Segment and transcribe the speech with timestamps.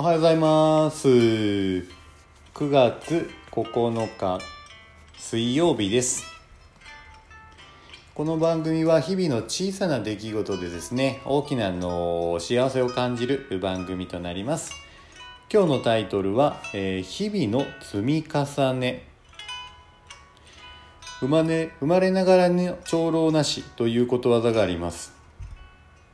[0.00, 1.08] おはようございます。
[1.08, 1.84] 9
[2.70, 4.38] 月9日
[5.18, 6.24] 水曜日です。
[8.14, 14.72] この番組は日々の小さな出来事でですね大きなの幸せを感じる番組となります。
[15.52, 19.06] 今日のタイトルは、えー、日々の積み重ね。
[21.18, 25.19] 生まれ生まれながらの長老なしということわざがあります。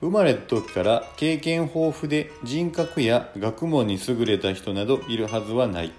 [0.00, 5.92] 生まれた時から経験豊富で人格や学問に優れた人などいるはずはない。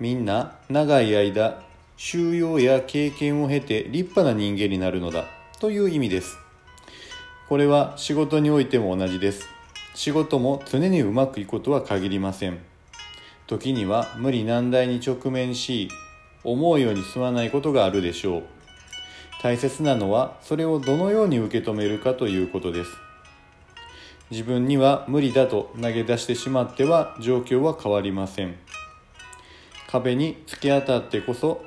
[0.00, 1.62] みんな長い間
[1.96, 5.26] 収容や経験を経て立派な人間になるのだ
[5.60, 6.36] という意味です。
[7.48, 9.46] これは仕事においても同じです。
[9.94, 12.58] 仕事も常にうまくいくことは限りません。
[13.46, 15.90] 時には無理難題に直面し
[16.42, 18.59] 思うように進まないことがあるでしょう。
[19.42, 22.90] 大切なのはそれをどのように受け止めるかということです。
[24.30, 28.56] 自分には無理だと投げ出してしまっては状況は変わりません。
[29.88, 31.64] 壁に突き当たってこそ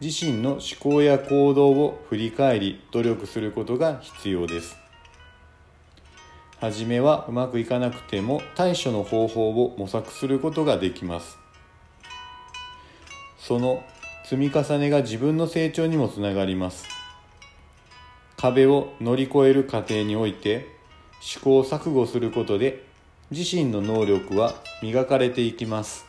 [0.00, 4.76] 自身の思考や行動を振り返り努力することが必要です。
[6.60, 11.36] 初めはうまくいかなくても対処の方法を模索することができます。
[13.38, 13.82] その
[14.24, 16.91] 積み重ねが自分の成長にもつながります。
[18.42, 20.66] 壁を乗り越える過程において
[21.20, 22.84] 試行錯誤することで
[23.30, 26.04] 自身の能力は磨かれていきます。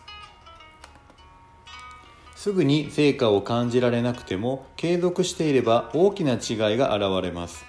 [2.35, 7.65] すぐに成果を感じられなくても継続していれば大きな違いが現れます。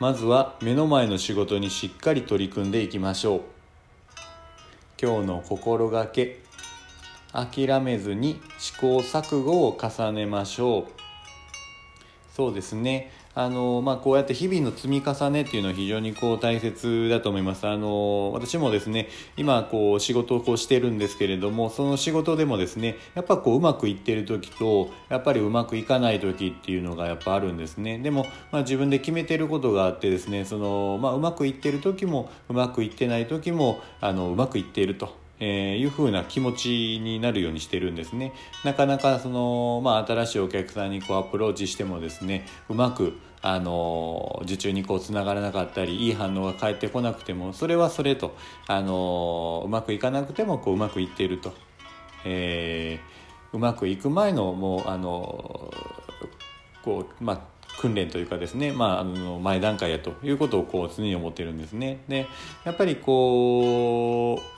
[0.00, 3.40] まずは目の前の仕事にしっかり取り組んでいきましょう。
[4.98, 6.40] 今日の心がけ
[7.30, 11.04] 諦めずに試行錯誤を重ねましょう。
[12.34, 13.12] そうですね。
[13.36, 17.66] あのまあ、こうやって日々の積み重ねっていうのは非常にこう大切だと思います。
[17.66, 27.98] あの私もですね今こう仕事をこうしてるんですけれどもその仕事でもですねやっぱこううまくいってる時とやっぱりうまくいかない時っていうのがやっぱあるんですね。
[27.98, 35.23] でも、まあ、自分で決めてることがあってですねその、まあ、うまくいってる時もうまくいってない時もあのうまくいっていると。
[35.40, 38.32] えー、いう風な気持ちになるようにしてるんですね。
[38.64, 48.34] なかなかその、まあ、新しいお客さんにこうアプローチしてもですねうまくあの受注にこうつながらなかったりいい反応が返ってこなくてもそれはそれと
[48.66, 51.52] あのうまくいかなくてもこううまくいっていると、
[52.24, 55.70] えー、うまくいく前のもうあの
[56.82, 62.02] こうまあ訓練というかですね、まあ、あの前段階やということをこう常に思ってるんですね。
[62.08, 62.26] で
[62.64, 64.53] やっぱりこう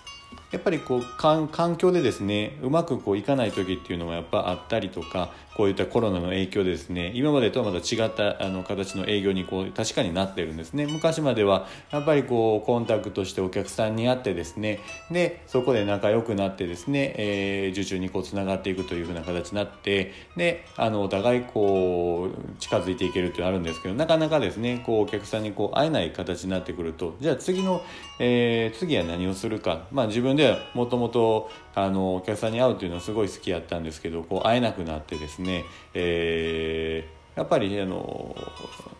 [0.56, 10.86] やっぱりこう環境でですねうまくこういかない時っていうのもやっぱあったりとかこういったコロナの影響でですね今までとはまた違ったあの形の営業にこう確かになってるんですね。
[10.86, 14.80] 昔まではやっぱりこうコンタクトしてお客さんに会ってですね
[15.10, 27.82] でそこで仲良くなってですね、えー、受注にこうつながっていくというふうな形になってであのお互いこう近づいていけるっていうのあるんですけどなかなかですねこうお客さんにこう会えない形になってくるとじゃあ次の、
[28.18, 29.86] えー、次は何をするか。
[29.90, 35.64] まあ自分ではもともとお客さんに会うというのはすごい好きやったんですけどこう会えなくなってですね、
[35.94, 38.34] えー、やっぱりあの、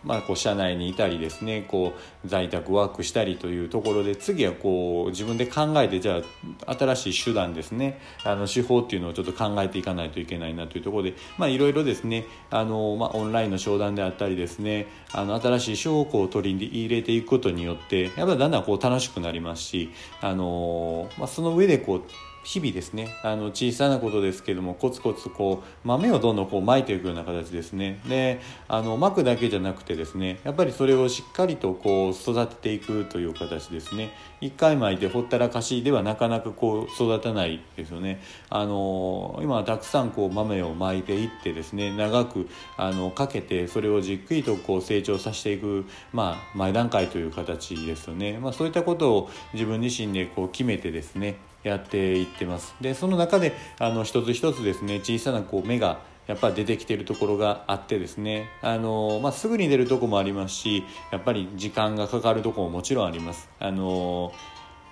[0.03, 1.93] まあ、こう社内にいたりですねこ
[2.23, 6.21] う在宅ワークしたりというところで次はこう自分で考えてじゃ
[6.67, 11.13] あ新しい手段ですねあの手法っていうのをちょっと考えていかないといけないなというところで
[11.49, 19.89] いろいろですねあの、まあ、オンラインの商談であったりですねあの新しい手法を取り入れていくことによってやっぱりだんだんこう楽しくなりますし
[20.21, 22.03] あの、まあ、その上でこう
[22.43, 27.99] 日々ですねあの小さなことですけどもコツコツこう豆をどんどんこうまいていくような形ですね。
[28.07, 34.11] であのまくだけじゃなくてですねやっぱりそれをしっかりとこう育てていくという形ですね。
[34.39, 38.21] 一回まいてほったらかしではなかなかこう育たないですよね。
[38.49, 42.47] あの今はたくさんこう豆をまいていってですね長く
[42.77, 48.37] あのかけてそれをじっくりとこう成長させていくまあ前段階という形ですよね。
[48.37, 64.33] まあそういったことを自分自身でこう決めてですねやっていってますでその中であの一つ一つですね小さなこう芽がやっぱ出てきてるところがあってですねあの、まあ、すぐに出るとこもありますしやっぱり時間がかかるとこももちろんありますあの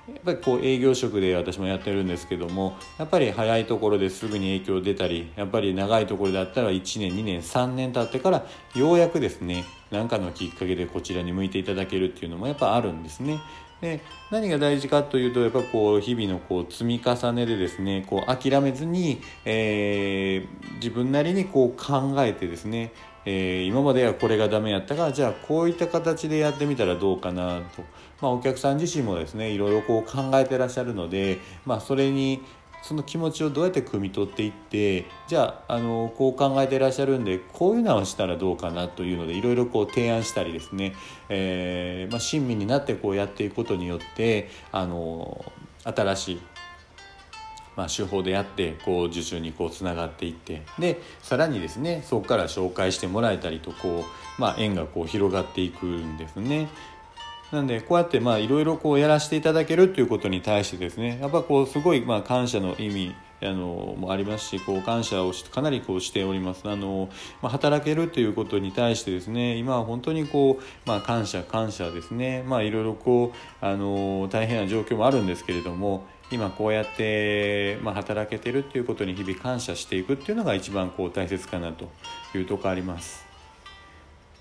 [0.07, 8.45] やっぱりこう営業職で私もやってるんですけどもやっぱり早いところですぐに影響出たりやっぱり長いところだったら1年2年3年経ってから
[8.75, 13.39] ようやくですね何かのきっかけでこちらに向いていただけるっていうのもやっぱあるんですね。
[13.81, 14.01] で
[14.31, 22.93] 何が大事かというとやっぱこう日々のこう積み重ねでですねこう諦めずに、えー、自分なりにこう考えてですね、
[23.25, 27.83] えー、今まではこれがダメやったがじゃあこういった形でやってみたらどうかなと、
[28.21, 32.41] まあ、お客さん自身もですねいろいろこう考えてらっしゃるので、まあ、それに
[32.87, 40.93] その気持ちをどうやって汲み取っていってじゃああのこう考えていらっしゃるんでこういうのはしたらどうかなというのでいろいろこう提案したりですね、
[41.27, 45.51] えー、まあ、親身になってこうやっていくことによってあの
[45.83, 46.41] 新しい
[47.75, 54.05] まあ、手法でやってこう受注にこうつながっていってでさらにですねそこから紹介してもらえたりとこ
[54.37, 56.69] う、まあ、縁がこう広がっていくんですね。
[57.51, 67.09] なんでこうやっていろいろやらせていただけるっていうことに対してですねやっぱこうすごいまあ感謝の意味あのもありますしこう感謝をかなりこうしておりますあの、
[67.41, 81.89] まあ、働けるということに対してですね今は本当にこう、まあ、感謝感謝ですねまあいろいろこうあの大変な状況もあるんですけれども今こうやって、まあ、働けてるっていうことに日々感謝していくっていうのが一番こう大切かなと
[82.35, 83.24] いうとこあります。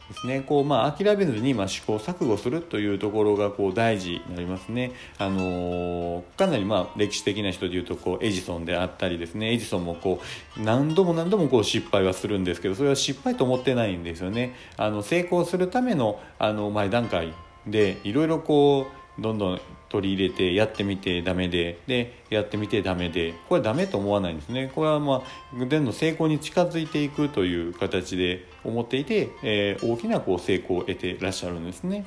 [0.08, 4.92] ですね、こうまあ諦めずにまあ試行錯誤するというところがこう大事になりますね。
[5.18, 10.20] あのー、かなりまあ歴史的な人でいうとこうエジソンであったりですねエジソンもこ
[10.58, 14.54] う何度も何度もこう失敗はするんですけどそれは失敗と思ってないんですよね。
[14.76, 17.32] あの成功するためのあの前段階
[17.66, 21.80] でいろいろこうどんどん取り入れてやってみてダメで。
[21.86, 23.34] でやってみてダメで。
[23.48, 24.70] これはダメと思わないんですね。
[24.74, 25.22] これはま
[25.54, 32.04] あどんどん成功に近づいていくという形で思っていて、えー、大きなこう成功を得てらっしゃるんですね。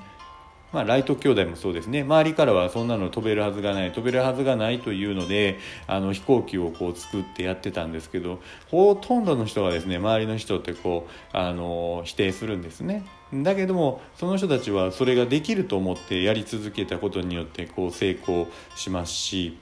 [0.73, 2.01] まあ、ライト兄弟もそうですね。
[2.01, 13.05] 周りからはそんなの飛べるはずがない飛べるはずがないというのであの飛行機をこう作ってやってたんですけどほとんどの人がですね周りの人ってこうあの否定するんですね。
[13.33, 19.57] だけどもその人たちはそれができると思ってやり続けたことによってこう成功しますし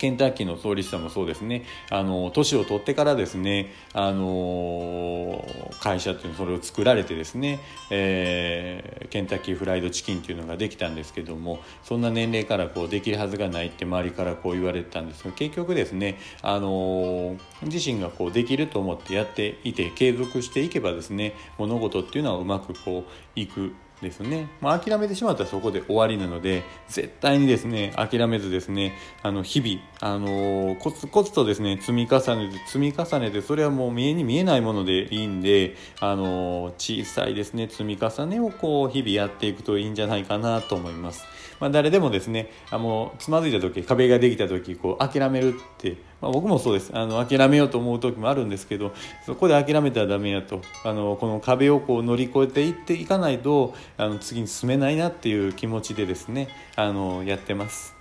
[0.00, 1.66] ケンタッキーの創立者もそうですね。
[1.90, 5.46] あの年を取ってからですねあの
[5.80, 7.60] 会社っていうのそれを作られてですね、
[7.90, 41.24] えー、ケンタッキーフライドチキンっていうのができたんですけどもそんな年齢からこうできるはずがないって周りからこう言われてたんですが結局ですねあの自身がこうできると思ってやっていて継続していけばですね物事っていうのはうまくこういくですね、まあ、諦めてしまったらそこで終わりなので絶対にですね諦めずですねあの日々、あのー、コツコツとですね積み重ねて積み重ねてそれはもう見えに見えないものでいいんで、あのー、小さいですね積み重ねをこう日々やっていくといいんじゃないかなと思います。
[41.60, 48.92] まあ、誰でもですねあのつまずいた時壁ができた時こう諦めるってまあ、僕もそうですあの諦めようと思う時もあるんですけど
[49.24, 57.99] そこで諦めたらダメやとあのこの壁をこう乗り越えていっていかないとあの次に進めないなっていう気持ちでですねあのやってます。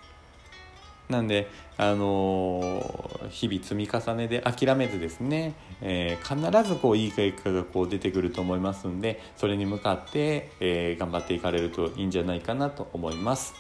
[1.10, 2.84] なんで、あの
[3.30, 13.54] 日々積み重ねで諦めずですね、えー、必ずこういい結果がこう出てくると思いますんでそれに向かって、えー、頑張っていかれるといいんじゃないかなと思います。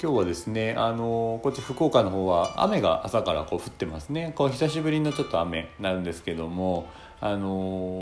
[0.00, 6.86] 今日はですねあのこっち福岡の方は雨が朝からこう降ってますねこう久しぶりのちょっと雨なるんですけども
[7.18, 7.98] あの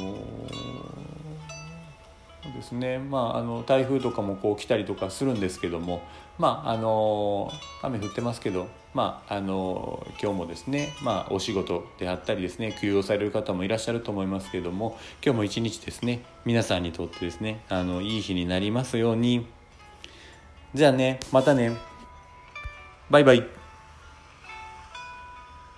[2.54, 6.02] ですねまああの台風とかもこう来たりとかするんですけども
[6.38, 7.50] まああの
[7.82, 19.46] 雨降ってますけどまああの今日もですねまあお仕事であったりですね休養される方もいらっしゃると思いますけども今日も一日ですね皆さんにとってですねあのいい日になりますように
[20.74, 21.70] じゃあね、またね。
[23.08, 23.63] バイバイ。